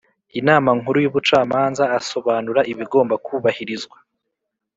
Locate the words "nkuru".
0.79-0.97